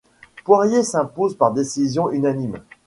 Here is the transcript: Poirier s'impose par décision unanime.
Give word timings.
Poirier 0.45 0.81
s'impose 0.81 1.37
par 1.37 1.51
décision 1.53 2.09
unanime. 2.09 2.57